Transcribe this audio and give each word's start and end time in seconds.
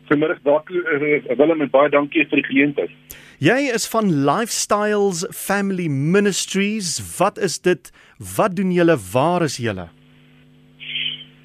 Goeiemôre, 0.09 0.39
dalk 0.43 0.69
Willem 1.37 1.61
en 1.61 1.71
baie 1.71 1.91
dankie 1.91 2.27
vir 2.29 2.37
die 2.37 2.45
geleentheid. 2.45 2.91
Jy 3.43 3.73
is 3.75 3.89
van 3.91 4.07
Lifestyles 4.25 5.25
Family 5.31 5.89
Ministries. 5.89 7.17
Wat 7.19 7.39
is 7.39 7.59
dit? 7.59 7.91
Wat 8.37 8.57
doen 8.57 8.73
julle? 8.73 8.99
Waar 9.13 9.43
is 9.43 9.57
julle? 9.57 9.89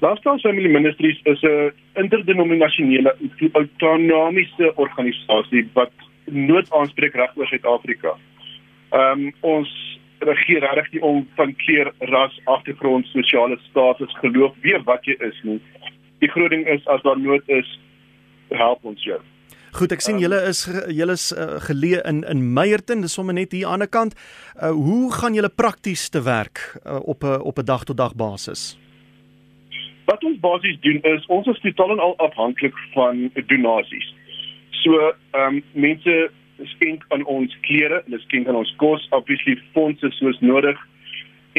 Lifestyles 0.00 0.42
Family 0.42 0.68
Ministries 0.68 1.18
is 1.24 1.42
'n 1.42 1.72
interdenominasionele 1.94 3.16
autonomiese 3.52 4.72
organisasie 4.74 5.68
wat 5.72 5.90
nood 6.24 6.72
aanspreek 6.72 7.14
reg 7.14 7.36
oor 7.36 7.46
Suid-Afrika. 7.46 8.14
Ehm 8.90 9.26
um, 9.26 9.32
ons 9.40 9.98
regeer 10.18 10.60
regtig 10.60 10.92
nie 10.92 11.02
om 11.02 11.26
van 11.34 11.56
kleur, 11.56 11.92
ras, 11.98 12.40
agtergrond, 12.44 13.06
sosiale 13.06 13.58
status, 13.70 14.14
geloof, 14.20 14.54
wie 14.60 14.78
wat 14.84 15.04
jy 15.04 15.16
is 15.18 15.42
nie. 15.42 15.60
Die 16.18 16.30
groot 16.30 16.50
ding 16.50 16.66
is 16.66 16.86
as 16.86 17.02
daar 17.02 17.18
nood 17.18 17.42
is, 17.46 17.80
help 18.48 18.84
ons 18.84 19.04
jou. 19.04 19.20
Goed, 19.72 19.92
ek 19.92 20.00
sien 20.00 20.14
um, 20.14 20.22
julle 20.22 20.40
is 20.48 20.64
julle 20.94 21.12
is 21.12 21.32
uh, 21.32 21.58
geleë 21.68 22.02
in 22.08 22.24
in 22.24 22.52
Meyerton, 22.54 23.00
dis 23.00 23.12
sommer 23.12 23.34
net 23.34 23.52
hier 23.52 23.66
aan 23.66 23.82
die 23.82 23.86
ander 23.86 23.88
kant. 23.98 24.14
Uh, 24.62 24.70
hoe 24.70 25.12
gaan 25.12 25.34
julle 25.34 25.50
prakties 25.50 26.08
te 26.08 26.22
werk 26.22 26.78
uh, 26.86 27.02
op 27.02 27.24
'n 27.24 27.40
op 27.42 27.58
'n 27.58 27.64
dag 27.64 27.84
tot 27.84 27.96
dag 27.96 28.14
basis? 28.14 28.78
Wat 30.08 30.24
ons 30.24 30.38
basies 30.40 30.78
doen 30.80 31.02
is 31.04 31.26
ons 31.26 31.46
is 31.52 31.60
totaal 31.60 31.90
en 31.90 31.98
al 32.00 32.14
afhanklik 32.16 32.76
van 32.94 33.30
donasies. 33.52 34.14
So, 34.82 35.12
ehm 35.36 35.58
um, 35.58 35.62
mense 35.72 36.30
skenk 36.74 37.04
aan 37.08 37.24
ons 37.24 37.56
klere, 37.66 38.02
hulle 38.06 38.20
skenk 38.24 38.48
aan 38.48 38.56
ons 38.58 38.72
kos, 38.76 39.04
obviously 39.10 39.58
fondse 39.74 40.10
soos 40.16 40.40
nodig 40.40 40.80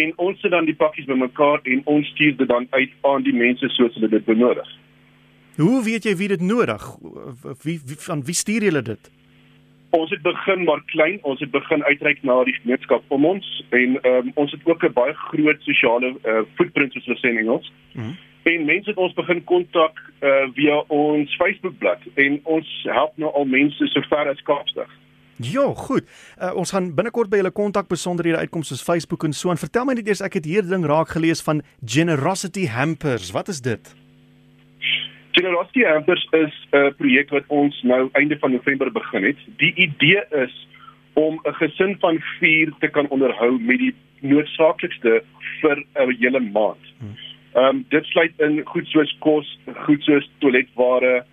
en 0.02 0.14
ons 0.16 0.42
sit 0.42 0.52
dan 0.52 0.66
die 0.66 0.76
pakkies 0.76 1.08
bymekaar 1.10 1.62
en 1.64 1.82
ons 1.94 2.08
stuur 2.14 2.36
dit 2.40 2.50
dan 2.50 2.68
uit 2.70 2.92
aan 3.12 3.24
die 3.26 3.36
mense 3.36 3.70
soos 3.76 3.96
hulle 3.98 4.10
dit 4.12 4.26
benodig. 4.26 4.68
Hoe 5.60 5.84
weet 5.84 6.08
jy 6.08 6.16
wie 6.16 6.30
dit 6.32 6.42
nodig? 6.42 6.84
Wie, 7.64 7.80
wie 7.86 7.98
van 8.06 8.24
wie 8.26 8.38
stuur 8.38 8.66
julle 8.70 8.82
dit? 8.82 9.12
Ons 9.98 10.14
het 10.14 10.22
begin 10.22 10.64
maar 10.64 10.82
klein, 10.94 11.18
ons 11.22 11.40
het 11.42 11.52
begin 11.52 11.84
uitreik 11.84 12.22
na 12.24 12.38
die 12.48 12.56
gemeenskap 12.62 13.04
om 13.14 13.26
ons 13.26 13.48
en 13.76 13.98
um, 14.06 14.32
ons 14.36 14.52
het 14.56 14.66
ook 14.66 14.86
'n 14.86 14.94
baie 14.94 15.14
groot 15.14 15.62
sosiale 15.68 16.14
uh, 16.24 16.42
footprint 16.56 16.94
soos 16.94 17.06
hulle 17.06 17.20
sê 17.20 17.34
in 17.34 17.42
Engels. 17.46 17.72
Mm 17.94 18.04
-hmm. 18.04 18.18
En 18.44 18.66
mense 18.66 18.90
het 18.90 18.98
ons 18.98 19.14
begin 19.14 19.44
kontak 19.44 20.00
uh, 20.22 20.48
via 20.54 20.80
ons 20.88 21.36
Facebookblad 21.36 22.00
en 22.16 22.40
ons 22.44 22.68
help 22.84 23.18
nou 23.18 23.32
al 23.34 23.46
mense 23.46 23.88
sover 23.88 24.30
as 24.32 24.42
Kaapstad. 24.48 24.88
Ja, 25.40 25.74
goed. 25.76 26.04
Uh, 26.42 26.52
ons 26.56 26.72
gaan 26.76 26.90
binnekort 26.96 27.30
by 27.32 27.40
julle 27.40 27.52
kontak 27.56 27.88
besonderhede 27.88 28.42
uitkom 28.44 28.64
soos 28.68 28.84
Facebook 28.84 29.24
en 29.24 29.34
so 29.34 29.52
aan. 29.52 29.60
Vertel 29.60 29.86
my 29.88 29.96
net 29.96 30.08
eers 30.08 30.24
ek 30.26 30.36
het 30.40 30.48
hier 30.48 30.66
ding 30.68 30.84
raak 30.88 31.14
gelees 31.16 31.44
van 31.46 31.62
Generosity 31.86 32.68
Hampers. 32.68 33.32
Wat 33.32 33.48
is 33.48 33.62
dit? 33.64 33.94
Generosity 35.32 35.86
Hampers 35.88 36.28
is 36.32 36.54
'n 36.74 36.92
projek 36.98 37.30
wat 37.30 37.48
ons 37.48 37.82
nou 37.84 38.10
einde 38.20 38.38
van 38.40 38.52
November 38.52 38.92
begin 38.92 39.24
het. 39.24 39.40
Die 39.58 39.74
idee 39.76 40.24
is 40.44 40.68
om 41.14 41.40
'n 41.44 41.54
gesin 41.54 41.96
van 42.00 42.20
4 42.40 42.74
te 42.80 42.88
kan 42.88 43.08
onderhou 43.08 43.60
met 43.60 43.78
die 43.80 43.96
noodsaaklikste 44.20 45.24
vir 45.62 45.78
'n 45.96 46.16
hele 46.20 46.40
maand. 46.40 46.84
Ehm 47.54 47.66
um, 47.66 47.86
dit 47.90 48.06
sluit 48.06 48.34
in 48.38 48.62
goed 48.66 48.88
soos 48.88 49.16
kos, 49.20 49.60
goed 49.86 50.04
soos 50.04 50.30
toiletware, 50.40 51.26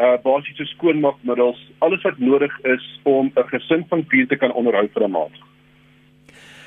uh 0.00 0.16
basiese 0.22 0.64
skoonmaakmiddels, 0.64 1.70
alles 1.78 2.02
wat 2.02 2.18
nodig 2.18 2.58
is 2.64 3.00
om 3.02 3.32
'n 3.34 3.48
gesin 3.48 3.84
van 3.88 4.04
4 4.08 4.26
te 4.26 4.36
kan 4.36 4.52
onderhou 4.52 4.88
vir 4.92 5.04
'n 5.04 5.10
maand. 5.10 5.36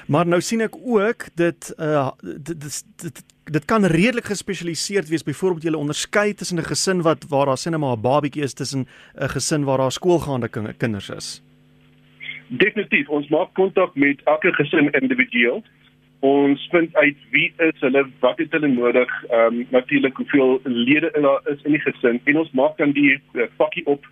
Maar 0.07 0.27
nou 0.27 0.41
sien 0.41 0.61
ek 0.61 0.75
ook 0.75 1.25
dit 1.35 1.73
uh 1.79 2.11
dit 2.21 2.61
dit, 2.61 2.83
dit 3.01 3.23
dit 3.45 3.66
kan 3.66 3.85
redelik 3.85 4.25
gespesialiseerd 4.25 5.09
wees. 5.09 5.23
Byvoorbeeld 5.23 5.63
jy 5.63 5.73
onderskei 5.73 6.33
tussen 6.33 6.57
'n 6.57 6.69
gesin 6.69 7.01
wat 7.01 7.25
waar 7.29 7.45
daar 7.45 7.57
sinema 7.57 7.93
'n 7.93 8.01
babatjie 8.01 8.43
is 8.43 8.53
tussen 8.53 8.85
'n 9.16 9.29
gesin 9.29 9.63
waar 9.63 9.77
daar 9.77 9.91
skoolgaande 9.91 10.49
kinders 10.77 11.09
is. 11.09 11.43
Definitief, 12.47 13.09
ons 13.09 13.27
maak 13.27 13.53
kontak 13.53 13.95
met 13.95 14.22
elke 14.23 14.53
gesin 14.53 14.91
individueel. 14.91 15.63
Ons 16.25 16.63
vind 16.71 16.95
uit 16.95 17.17
wie 17.35 17.49
is 17.67 17.83
hulle, 17.83 18.05
wat 18.23 18.39
het 18.41 18.55
hulle 18.55 18.71
nodig, 18.71 19.11
ehm 19.29 19.59
um, 19.59 19.67
natuurlik 19.75 20.17
hoeveel 20.21 20.59
lede 20.63 21.11
daar 21.13 21.43
is 21.53 21.61
in 21.63 21.77
die 21.77 21.83
gesin 21.83 22.21
en 22.23 22.41
ons 22.41 22.51
maak 22.51 22.77
dan 22.77 22.95
die 22.95 23.13
uh, 23.13 23.45
pakkie 23.59 23.85
op 23.85 24.07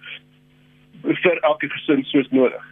vir 1.04 1.40
elke 1.42 1.70
gesin 1.70 2.04
soos 2.12 2.30
nodig. 2.32 2.70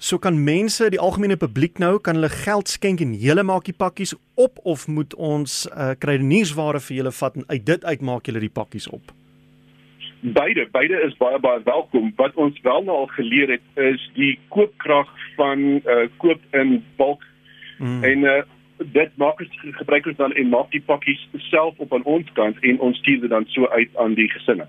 So 0.00 0.16
kan 0.18 0.38
mense, 0.44 0.86
die 0.88 1.00
algemene 1.00 1.36
publiek 1.36 1.78
nou, 1.78 1.98
kan 2.00 2.16
hulle 2.16 2.32
geld 2.32 2.70
skenk 2.72 3.02
en 3.04 3.10
julle 3.20 3.42
maak 3.44 3.66
die 3.68 3.76
pakkies 3.76 4.14
op 4.40 4.56
of 4.64 4.86
moet 4.88 5.12
ons 5.14 5.66
uh, 5.68 5.90
kruideniersware 6.00 6.80
vir 6.80 6.96
julle 6.96 7.12
vat 7.12 7.36
en 7.36 7.44
uit 7.50 7.66
dit 7.68 7.84
uit 7.84 8.04
maak 8.08 8.30
julle 8.30 8.40
die 8.40 8.52
pakkies 8.60 8.88
op? 8.88 9.12
Beide, 10.20 10.64
beide 10.72 11.02
is 11.04 11.12
baie 11.20 11.36
baie 11.44 11.60
welkom. 11.64 12.14
Wat 12.16 12.32
ons 12.40 12.56
wel 12.64 12.82
nou 12.88 12.96
al 13.02 13.10
geleer 13.12 13.52
het 13.58 13.84
is 13.92 14.06
die 14.16 14.38
koopkrag 14.48 15.12
van 15.36 15.66
uh, 15.84 16.06
koop 16.24 16.40
in 16.56 16.78
bulk. 16.96 17.24
Mm. 17.80 18.04
En 18.04 18.18
uh, 18.28 18.42
dit 18.92 19.16
maak 19.20 19.40
ons 19.40 19.60
gebruik 19.80 20.06
ons 20.06 20.16
dan 20.16 20.32
en 20.32 20.52
maak 20.52 20.70
die 20.70 20.82
pakkies 20.84 21.20
self 21.48 21.78
op 21.78 21.92
aan 21.96 22.04
ons 22.04 22.28
kant 22.36 22.56
en 22.60 22.80
ons 22.80 22.98
stuur 23.02 23.20
dit 23.24 23.32
dan 23.32 23.46
so 23.48 23.68
uit 23.68 23.96
aan 23.96 24.14
die 24.14 24.28
gesinne. 24.30 24.68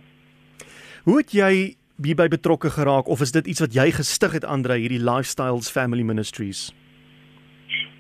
Hoe 1.04 1.18
het 1.18 1.34
jy 1.36 1.76
hierby 2.02 2.28
betrokke 2.32 2.70
geraak 2.74 3.08
of 3.08 3.22
is 3.22 3.32
dit 3.32 3.48
iets 3.48 3.64
wat 3.64 3.74
jy 3.76 3.92
gestig 3.96 4.38
het 4.38 4.46
Andre 4.46 4.78
hierdie 4.82 5.02
Lifestyles 5.02 5.72
Family 5.72 6.04
Ministries? 6.08 6.70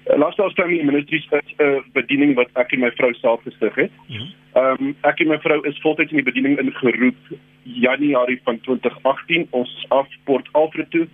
Uh, 0.10 0.18
Lifestyles 0.18 0.56
Family 0.58 0.84
Ministries 0.84 1.28
is 1.30 1.54
'n 1.58 1.64
uh, 1.64 1.80
bediening 1.94 2.36
wat 2.36 2.50
ek 2.54 2.72
en 2.72 2.80
my 2.80 2.92
vrou 2.92 3.14
self 3.14 3.44
gestig 3.44 3.76
het. 3.76 3.92
Mhm. 4.08 4.28
Ehm 4.54 4.86
um, 4.88 4.96
ek 5.02 5.20
en 5.20 5.28
my 5.28 5.40
vrou 5.40 5.60
is 5.68 5.80
voltyds 5.82 6.12
in 6.12 6.18
die 6.18 6.32
bediening 6.32 6.60
ingeroep 6.60 7.18
Januarie 7.64 8.40
van 8.44 8.60
2018 8.62 9.48
ons 9.50 9.86
af 9.90 10.08
Port 10.24 10.50
Alfred 10.52 10.90
toe 10.92 11.08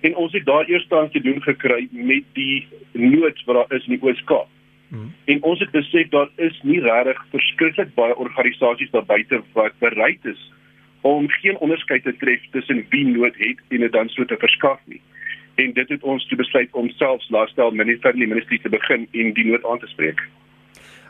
en 0.00 0.14
ons 0.16 0.32
het 0.32 0.44
daar 0.46 0.68
eers 0.68 0.86
aan 0.88 1.10
te 1.10 1.20
doen 1.20 1.42
gekry 1.42 1.88
met 1.90 2.24
die 2.32 2.66
nood 2.92 3.42
wat 3.44 3.56
daar 3.56 3.78
is 3.78 3.86
in 3.86 3.96
die 3.96 4.02
Oos-Kaap. 4.02 4.48
Hmm. 4.88 5.12
En 5.24 5.42
ons 5.42 5.60
het 5.60 5.70
besef 5.70 6.08
daar 6.08 6.30
is 6.36 6.60
nie 6.62 6.80
regtig 6.80 7.18
verskriklik 7.30 7.94
baie 7.94 8.16
organisasies 8.16 8.90
daar 8.90 9.04
buite 9.04 9.42
wat 9.52 9.76
bereid 9.78 10.24
is 10.24 10.40
om 11.00 11.28
geen 11.28 11.58
onderskeid 11.58 12.02
te 12.02 12.16
tref 12.16 12.40
tussen 12.50 12.86
wie 12.88 13.04
nood 13.06 13.36
het 13.36 13.60
en 13.68 13.84
dit 13.84 13.92
dan 13.92 14.08
so 14.08 14.24
te 14.24 14.36
verskaf 14.38 14.80
nie. 14.84 15.00
En 15.54 15.72
dit 15.72 15.88
het 15.88 16.02
ons 16.02 16.26
toe 16.26 16.38
besluit 16.38 16.68
om 16.72 16.90
selfs 16.90 17.28
laaste 17.28 17.70
minister 17.72 18.12
die 18.12 18.26
minister 18.26 18.60
te 18.62 18.68
begin 18.68 19.06
en 19.12 19.32
die 19.34 19.46
nood 19.46 19.64
aan 19.64 19.78
te 19.78 19.86
spreek. 19.86 20.22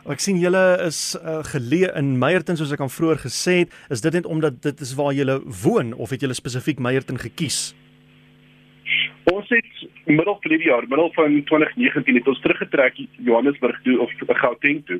Ek 0.09 0.21
sien 0.23 0.39
julle 0.41 0.79
is 0.85 1.13
uh, 1.19 1.41
geleë 1.45 1.91
in 1.99 2.15
Meyerton 2.19 2.57
soos 2.57 2.71
ek 2.73 2.81
aan 2.81 2.91
vroeër 2.91 3.19
gesê 3.25 3.59
het, 3.63 3.73
is 3.93 4.01
dit 4.01 4.15
net 4.15 4.25
omdat 4.25 4.61
dit 4.63 4.81
is 4.81 4.95
waar 4.97 5.13
julle 5.13 5.39
woon 5.63 5.93
of 5.93 6.13
het 6.15 6.23
julle 6.23 6.37
spesifiek 6.37 6.79
Meyerton 6.79 7.19
gekies? 7.19 7.73
Ons 9.33 9.49
het 9.49 9.89
middel 10.05 10.37
van 10.41 10.51
die 10.51 10.63
jaar, 10.65 10.87
middel 10.87 11.11
van 11.13 11.43
2019 11.43 12.15
het 12.15 12.27
ons 12.27 12.41
teruggetrek 12.41 12.97
Johannesburg 13.17 13.81
toe 13.83 13.99
of 13.99 14.11
Gauteng 14.27 14.85
toe 14.85 14.99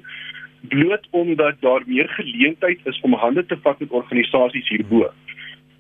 bloot 0.62 1.08
omdat 1.10 1.56
daar 1.60 1.82
meer 1.86 2.10
geleentheid 2.10 2.80
is 2.84 3.00
om 3.02 3.14
hande 3.14 3.46
te 3.46 3.58
vat 3.64 3.80
met 3.80 3.90
organisasies 3.90 4.70
hierbo. 4.70 5.10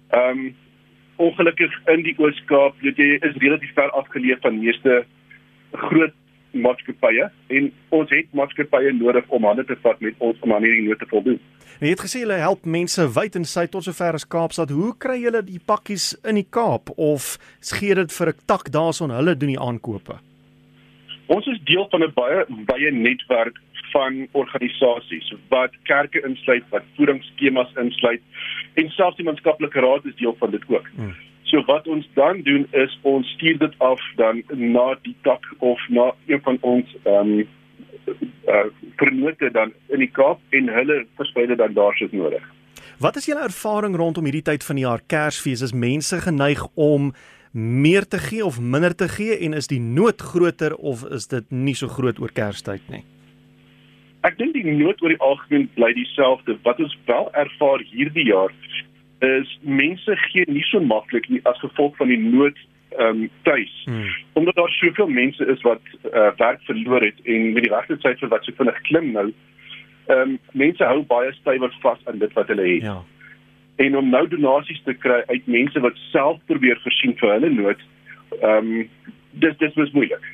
Ehm 0.09 0.39
um, 0.39 0.55
ongelukkig 1.19 1.73
in 1.91 2.03
die 2.05 2.13
Oos-Kaap, 2.17 2.77
weet 2.79 2.97
jy, 2.97 3.17
is 3.27 3.35
relatief 3.43 3.73
ver 3.75 3.89
afgeleë 3.91 4.37
van 4.39 4.59
meeste 4.59 5.01
groot 5.71 6.13
maatskappye 6.51 7.29
en 7.47 7.71
ons 7.89 8.09
het 8.09 8.27
maatskappye 8.33 8.93
nodig 8.93 9.25
om 9.27 9.43
hande 9.43 9.65
te 9.65 9.77
vat 9.83 9.99
met 10.01 10.15
ons 10.17 10.37
om 10.41 10.53
aan 10.53 10.63
hierdie 10.63 10.87
nood 10.87 10.99
te 10.99 11.09
voldoen. 11.09 11.39
Jy 11.79 11.93
het 11.93 12.01
gesê 12.03 12.23
julle 12.23 12.39
help 12.41 12.65
mense 12.65 13.05
wyd 13.15 13.37
en 13.39 13.45
suid 13.47 13.71
tot 13.71 13.85
sover 13.85 14.17
as 14.17 14.27
Kaapstad. 14.27 14.73
Hoe 14.75 14.91
kry 14.99 15.21
julle 15.21 15.43
die 15.47 15.61
pakkies 15.65 16.11
in 16.27 16.35
die 16.35 16.47
Kaap 16.57 16.91
of 16.97 17.37
gee 17.79 17.95
dit 17.95 18.11
vir 18.11 18.29
'n 18.33 18.39
tak 18.45 18.71
daarson 18.71 19.15
hulle 19.15 19.35
doen 19.35 19.53
die 19.55 19.63
aankope? 19.69 20.19
Ons 21.27 21.47
is 21.47 21.59
deel 21.63 21.87
van 21.91 22.03
'n 22.03 22.13
baie 22.13 22.45
baie 22.65 22.91
netwerk 22.91 23.55
van 23.91 24.27
organisasies 24.31 25.33
wat 25.49 25.71
kerke 25.83 26.21
insluit, 26.25 26.63
wat 26.69 26.83
voedingsskemas 26.95 27.71
insluit 27.77 28.21
en 28.73 28.89
selfs 28.89 29.17
die 29.17 29.25
maatskaplike 29.25 29.79
raad 29.79 30.05
is 30.05 30.15
deel 30.15 30.35
van 30.39 30.51
dit 30.51 30.63
ook. 30.67 30.87
Hmm. 30.95 31.15
So 31.49 31.63
wat 31.65 31.87
ons 31.87 32.05
dan 32.13 32.41
doen 32.45 32.67
is 32.77 32.99
ons 33.01 33.27
stuur 33.35 33.57
dit 33.57 33.73
af 33.77 34.01
dan 34.15 34.43
na 34.53 34.93
die 35.01 35.15
tak 35.25 35.45
of 35.59 35.81
na 35.89 36.11
een 36.27 36.41
van 36.45 36.57
ons 36.61 36.95
ehm 37.03 37.39
um, 37.39 37.47
uh 38.49 38.67
vernote 38.99 39.49
dan 39.51 39.71
in 39.87 40.01
die 40.03 40.11
Kaap 40.11 40.39
en 40.49 40.69
hulle 40.73 41.05
versprei 41.15 41.45
dit 41.47 41.57
dan 41.57 41.73
daar 41.73 41.95
soos 41.95 42.11
nodig. 42.11 42.43
Wat 42.99 43.15
is 43.15 43.25
julle 43.25 43.45
ervaring 43.47 43.95
rondom 43.95 44.25
hierdie 44.27 44.43
tyd 44.43 44.63
van 44.63 44.75
die 44.75 44.83
jaar 44.83 45.01
Kersfees? 45.07 45.61
Is 45.63 45.73
mense 45.73 46.19
geneig 46.21 46.65
om 46.75 47.13
meer 47.51 48.07
te 48.07 48.19
gee 48.19 48.45
of 48.45 48.59
minder 48.59 48.95
te 48.95 49.07
gee 49.07 49.37
en 49.45 49.53
is 49.53 49.71
die 49.71 49.79
nood 49.79 50.21
groter 50.21 50.75
of 50.75 51.05
is 51.07 51.29
dit 51.31 51.45
nie 51.49 51.75
so 51.75 51.87
groot 51.87 52.19
oor 52.19 52.33
Kerstyd 52.35 52.83
nie? 52.91 53.05
Ek 54.27 54.35
dink 54.37 54.53
die 54.53 54.67
nood 54.67 54.99
oor 55.01 55.15
die 55.15 55.23
algemeen 55.23 55.69
bly 55.77 55.93
dieselfde. 55.95 56.57
Wat 56.67 56.79
ons 56.83 56.97
wel 57.07 57.31
ervaar 57.31 57.85
hierdie 57.87 58.27
jaar 58.27 58.51
is 59.19 59.59
mense 59.61 60.15
gee 60.15 60.45
nie 60.47 60.63
so 60.63 60.79
maklik 60.79 61.29
nie 61.29 61.41
as 61.43 61.59
gevolg 61.59 61.95
van 61.97 62.07
die 62.07 62.19
nood 62.19 62.57
ehm 62.97 63.23
um, 63.23 63.29
tuis. 63.43 63.73
Hmm. 63.85 64.07
Omdat 64.33 64.55
daar 64.55 64.69
soveel 64.69 65.07
mense 65.07 65.45
is 65.45 65.61
wat 65.61 65.81
uh, 66.13 66.31
werk 66.37 66.61
verloor 66.61 67.01
het 67.01 67.19
en 67.23 67.53
met 67.53 67.63
die 67.63 67.73
regtydsyfer 67.73 68.27
wat 68.27 68.43
so 68.43 68.55
vinnig 68.57 68.81
klim 68.81 69.11
nou, 69.11 69.27
ehm 70.07 70.19
um, 70.19 70.39
mense 70.51 70.83
hou 70.83 71.03
baie 71.05 71.31
stywer 71.41 71.75
vas 71.81 71.99
aan 72.05 72.17
dit 72.19 72.33
wat 72.33 72.47
hulle 72.47 72.67
het. 72.73 72.81
Ja. 72.81 73.03
En 73.75 73.97
om 73.97 74.09
nou 74.09 74.27
donasies 74.27 74.81
te 74.83 74.93
kry 74.93 75.21
uit 75.27 75.47
mense 75.47 75.79
wat 75.79 75.99
self 76.09 76.39
probeer 76.45 76.79
voorsien 76.83 77.15
vir 77.19 77.35
hulle 77.35 77.53
nood, 77.53 77.85
ehm 78.41 78.73
um, 78.79 78.89
dis 79.31 79.57
dis 79.57 79.75
was 79.75 79.91
moeilik. 79.91 80.25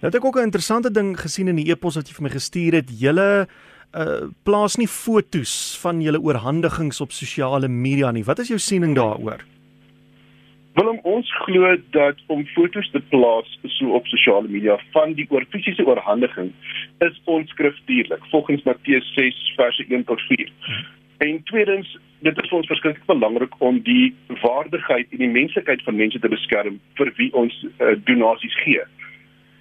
Nou 0.00 0.10
het 0.10 0.14
ek 0.14 0.24
ook 0.24 0.36
'n 0.36 0.50
interessante 0.50 0.90
ding 0.90 1.16
gesien 1.20 1.48
in 1.48 1.56
die 1.56 1.70
e-pos 1.70 1.96
wat 1.96 2.08
jy 2.08 2.14
vir 2.14 2.22
my 2.22 2.30
gestuur 2.30 2.72
het. 2.72 2.90
Julle 3.00 3.46
uh 3.94 4.30
plaas 4.42 4.76
nie 4.76 4.88
fotos 4.88 5.76
van 5.82 6.00
julle 6.02 6.20
oorhandigings 6.20 7.00
op 7.00 7.12
sosiale 7.12 7.68
media 7.68 8.10
nie. 8.12 8.24
Wat 8.24 8.38
is 8.38 8.48
jou 8.48 8.58
siening 8.58 8.96
daaroor? 8.96 9.44
Willem 10.76 10.98
ons 11.08 11.28
glo 11.44 11.76
dat 11.90 12.18
om 12.26 12.42
fotos 12.52 12.90
te 12.92 13.00
plaas 13.08 13.48
so 13.78 13.94
op 13.96 14.06
sosiale 14.06 14.48
media 14.48 14.76
van 14.92 15.14
die 15.16 15.24
oor 15.30 15.46
fisiese 15.54 15.86
oorhandiging 15.86 16.50
is 17.06 17.20
onskriftuurlik 17.24 18.26
volgens 18.30 18.62
Matteus 18.62 19.08
6 19.14 19.52
vers 19.56 19.80
1 19.88 20.04
tot 20.04 20.20
4. 20.28 20.52
En 21.18 21.42
tweedens, 21.42 21.98
dit 22.18 22.42
is 22.42 22.48
vir 22.48 22.58
ons 22.58 22.68
verskriklik 22.68 23.08
belangrik 23.08 23.56
om 23.64 23.80
die 23.88 24.12
waardigheid 24.42 25.08
en 25.16 25.24
die 25.24 25.32
menslikheid 25.32 25.82
van 25.88 25.96
mense 25.96 26.20
te 26.20 26.28
beskerm 26.28 26.76
vir 27.00 27.12
wie 27.16 27.30
ons 27.32 27.56
uh, 27.64 27.94
donasies 28.04 28.56
gee. 28.66 28.84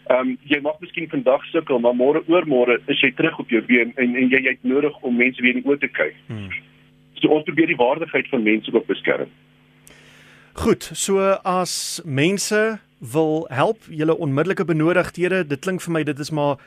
Ehm 0.05 0.19
um, 0.19 0.37
jy 0.45 0.59
mag 0.61 0.77
miskien 0.83 1.09
vandag 1.09 1.45
sukkel, 1.49 1.79
maar 1.81 1.95
môre 1.97 2.21
oormôre 2.29 2.77
is 2.91 3.01
jy 3.01 3.09
terug 3.17 3.39
op 3.41 3.49
jou 3.49 3.61
been 3.65 3.93
en 3.95 4.15
en 4.15 4.29
jy 4.29 4.41
het 4.45 4.61
nodig 4.61 4.93
om 5.01 5.17
mense 5.17 5.41
weer 5.41 5.55
in 5.57 5.63
die 5.63 5.69
oë 5.71 5.79
te 5.81 5.89
kyk. 5.89 6.15
Hmm. 6.27 6.51
So 7.21 7.33
ons 7.33 7.47
probeer 7.47 7.71
die 7.71 7.79
waardigheid 7.79 8.29
van 8.29 8.43
mense 8.43 8.73
ook 8.73 8.85
beskerm. 8.85 9.31
Goed, 10.55 10.83
so 10.93 11.19
as 11.43 12.01
mense 12.05 12.79
wil 12.99 13.47
help, 13.49 13.81
julle 13.89 14.17
onmiddellike 14.17 14.65
benodigdhede, 14.65 15.43
dit 15.47 15.59
klink 15.59 15.81
vir 15.81 15.93
my 15.97 16.03
dit 16.07 16.19
is 16.19 16.31
maar 16.31 16.61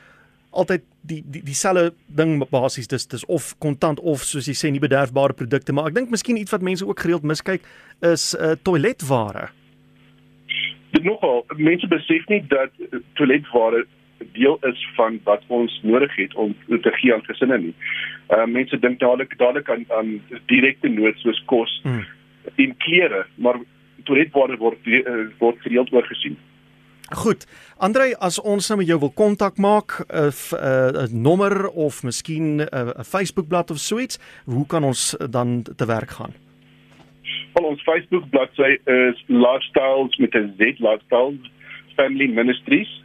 altyd 0.51 0.83
die 1.01 1.21
die 1.25 1.41
dieselfde 1.45 1.93
ding 2.07 2.39
basies 2.51 2.89
dis 2.89 3.07
dis 3.07 3.25
of 3.25 3.53
kontant 3.61 3.99
of 3.99 4.23
soos 4.25 4.49
jy 4.49 4.55
sê 4.57 4.71
nie 4.73 4.81
bederfbare 4.81 5.35
produkte 5.37 5.75
maar 5.75 5.91
ek 5.91 5.97
dink 5.99 6.09
miskien 6.13 6.39
iets 6.41 6.53
wat 6.55 6.65
mense 6.65 6.85
ook 6.85 7.05
gereeld 7.05 7.23
miskyk 7.23 7.65
is 8.01 8.33
uh, 8.35 8.55
toiletware. 8.63 9.49
Dit 10.91 11.03
nogal 11.03 11.45
mense 11.55 11.87
besef 11.87 12.25
nie 12.27 12.41
dat 12.47 12.71
toiletware 13.13 13.85
deel 14.33 14.57
is 14.61 14.89
van 14.95 15.19
wat 15.23 15.43
ons 15.47 15.79
nodig 15.83 16.15
het 16.15 16.35
om 16.35 16.55
te 16.67 16.91
gee 16.91 17.13
aan 17.13 17.25
gesinne 17.27 17.57
nie. 17.57 17.75
Uh 18.35 18.45
mense 18.45 18.79
dink 18.79 18.99
dadelik 18.99 19.37
dadelik 19.37 19.69
aan 19.69 19.85
aan 19.97 20.21
direkte 20.51 20.89
nood 20.89 21.17
soos 21.23 21.41
kos 21.45 21.79
hmm. 21.83 22.05
en 22.55 22.77
klere, 22.77 23.25
maar 23.35 23.59
toiletware 24.03 24.57
word 24.57 24.87
uh, 24.87 25.27
word 25.39 25.61
gereeld 25.65 25.93
oorgesien. 25.93 26.37
Goed. 27.09 27.47
Andre, 27.81 28.11
as 28.21 28.37
ons 28.39 28.67
nou 28.69 28.77
met 28.81 28.87
jou 28.87 28.99
wil 29.01 29.13
kontak 29.17 29.57
maak, 29.57 29.97
'n 30.07 30.29
uh, 30.53 31.07
'n 31.07 31.21
nommer 31.21 31.67
of 31.69 32.03
miskien 32.03 32.61
'n 32.61 32.67
uh, 32.73 33.03
Facebookblad 33.03 33.71
of 33.71 33.77
so 33.77 33.99
iets, 33.99 34.19
hoe 34.45 34.65
kan 34.65 34.83
ons 34.83 35.15
dan 35.29 35.65
te 35.75 35.85
werk 35.85 36.09
gaan? 36.09 36.48
Wel, 37.53 37.65
ons 37.65 37.81
Facebook 37.81 38.29
bladsy 38.29 38.77
is 38.85 39.23
Lifestyles 39.27 40.17
met 40.17 40.33
'n 40.33 40.53
Z, 40.57 40.59
Lifestyles 40.77 41.51
Family 41.95 42.27
Ministries. 42.27 43.03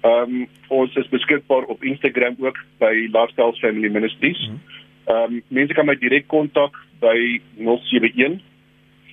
Ehm 0.00 0.22
um, 0.22 0.48
ons 0.68 0.96
is 0.96 1.08
beskikbaar 1.08 1.62
op 1.62 1.84
Instagram 1.84 2.36
ook 2.38 2.58
by 2.78 3.08
Lifestyles 3.12 3.58
Family 3.58 3.88
Ministries. 3.88 4.48
Mhm. 4.48 4.56
Ehm 5.04 5.32
um, 5.32 5.42
mense 5.48 5.74
kan 5.74 5.86
my 5.86 5.98
direk 5.98 6.26
kontak 6.26 6.76
by 7.00 7.40
071 7.56 8.40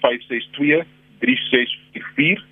562 0.01 0.85
3644 1.19 2.45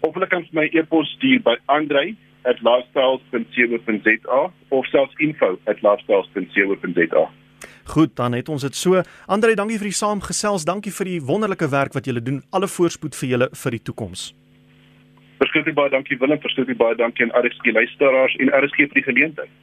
of 0.00 0.14
hulle 0.14 0.26
kan 0.26 0.46
my 0.50 0.68
e-pos 0.72 1.12
stuur 1.16 1.42
by 1.42 1.56
andre@lifestyles.co.za 1.64 4.52
of 4.68 4.86
selfs 4.86 5.14
info@lifestyles.co.za. 5.16 7.30
Goed, 7.84 8.16
dan 8.16 8.32
het 8.32 8.48
ons 8.48 8.62
dit 8.62 8.76
so. 8.76 9.02
Andre, 9.26 9.54
dankie 9.58 9.78
vir 9.78 9.90
die 9.90 9.96
saamgesels. 9.96 10.64
Dankie 10.68 10.92
vir 10.92 11.10
die 11.10 11.18
wonderlike 11.22 11.68
werk 11.72 11.96
wat 11.96 12.06
julle 12.06 12.22
doen. 12.22 12.42
Alle 12.50 12.68
voorspoed 12.68 13.16
vir 13.18 13.28
julle 13.28 13.48
vir 13.64 13.76
die 13.76 13.82
toekoms. 13.82 14.30
Verskriklik 15.42 15.74
baie 15.74 15.90
dankie 15.90 16.18
Willem, 16.20 16.38
verskriklik 16.40 16.78
baie 16.78 16.94
dankie 16.96 17.26
aan 17.26 17.34
RSG 17.42 17.74
luisteraars 17.74 18.36
en 18.38 18.52
RSG 18.62 18.86
vir 18.86 19.00
die 19.00 19.06
geleentheid. 19.08 19.60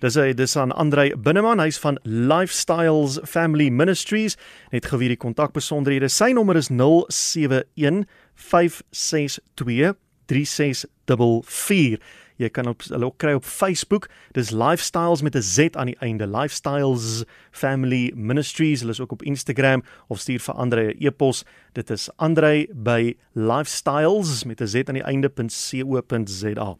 Dis 0.00 0.16
hy, 0.20 0.34
dis 0.36 0.52
aan 0.60 0.74
Andrei 0.76 1.08
Binneman, 1.16 1.60
hy's 1.62 1.78
van 1.80 1.96
Lifestyles 2.04 3.16
Family 3.24 3.70
Ministries. 3.72 4.36
Net 4.70 4.86
gou 4.90 5.00
weer 5.00 5.14
die 5.14 5.20
kontakbesonderhede. 5.20 6.10
Sy 6.12 6.30
nommer 6.36 6.58
is 6.60 6.68
071 6.70 8.04
562 8.36 9.96
3644. 10.28 11.98
Jy 12.36 12.48
kan 12.48 12.68
op 12.68 12.82
hulle 12.88 13.04
ook 13.04 13.18
kry 13.18 13.32
op 13.32 13.44
Facebook. 13.44 14.08
Dis 14.32 14.50
Lifestyles 14.50 15.22
met 15.22 15.34
'n 15.36 15.42
Z 15.42 15.68
aan 15.72 15.86
die 15.86 15.98
einde. 15.98 16.26
Lifestyles 16.26 17.24
Family 17.50 18.12
Ministries. 18.14 18.80
Hulle 18.80 18.92
is 18.92 19.00
ook 19.00 19.12
op 19.12 19.22
Instagram 19.22 19.82
of 20.08 20.18
stuur 20.18 20.40
vir 20.40 20.54
Andre 20.54 20.94
'n 20.94 20.96
e-pos. 20.98 21.44
Dit 21.72 21.90
is 21.90 22.10
Andre 22.16 22.68
by 22.72 23.16
lifestyles 23.32 24.44
met 24.44 24.60
'n 24.60 24.66
Z 24.66 24.74
aan 24.74 24.94
die 24.94 25.02
einde.co.za. 25.02 26.76